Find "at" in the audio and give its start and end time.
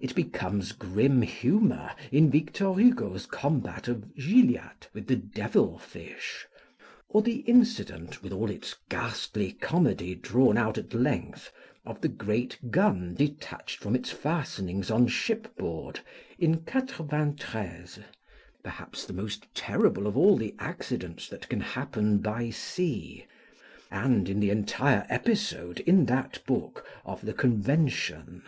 10.76-10.92